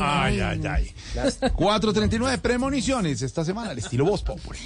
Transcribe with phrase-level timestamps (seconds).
[0.00, 0.94] Ay, ay, ay.
[1.14, 4.58] 4.39 premoniciones esta semana al estilo Voz Populi.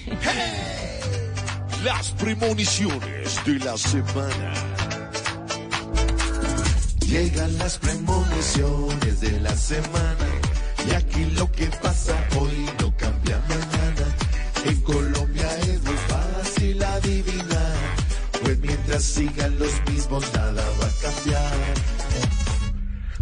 [1.84, 4.55] Las premoniciones de la semana.
[7.07, 10.27] Llegan las premoniciones de la semana
[10.88, 14.07] y aquí lo que pasa hoy no cambia mañana.
[14.65, 17.77] En Colombia es muy fácil adivinar,
[18.43, 21.46] pues mientras sigan los mismos nada va a cambiar.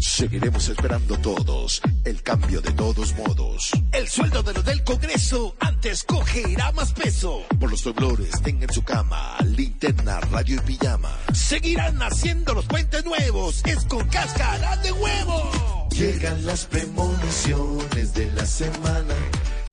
[0.07, 3.71] Seguiremos esperando todos el cambio de todos modos.
[3.91, 7.41] El sueldo de los del Congreso antes cogerá más peso.
[7.59, 11.11] Por los temblores, tengan su cama, linterna, radio y pijama.
[11.33, 15.89] Seguirán haciendo los puentes nuevos, es con cáscara de huevo.
[15.91, 19.15] Llegan las premoniciones de la semana.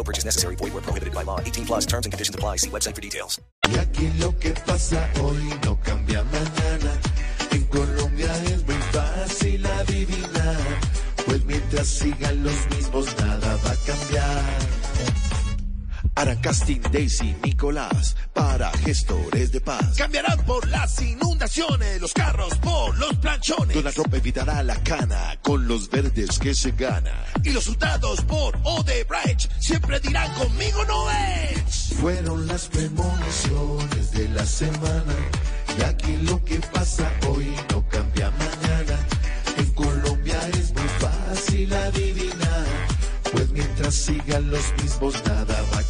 [0.00, 0.56] No purchase necessary.
[0.56, 1.40] Void where prohibited by law.
[1.40, 2.56] 18 plus terms and conditions apply.
[2.56, 3.38] See website for details.
[3.68, 6.92] Y aquí lo que pasa hoy no cambia mañana.
[7.50, 10.56] En Colombia es muy fácil adivinar,
[11.26, 14.79] pues mientras sigan los mismos nada va a cambiar.
[16.20, 19.96] Harán casting Daisy Nicolás para gestores de paz.
[19.96, 23.74] Cambiarán por las inundaciones, los carros por los planchones.
[23.74, 27.24] Donald Trump evitará la cana con los verdes que se gana.
[27.42, 31.94] Y los resultados por Odebrecht siempre dirán conmigo no es.
[31.98, 35.14] Fueron las premoniciones de la semana.
[35.78, 39.06] Y aquí lo que pasa hoy no cambia mañana.
[39.56, 42.66] En Colombia es muy fácil adivinar,
[43.32, 45.89] pues mientras sigan los mismos nada va a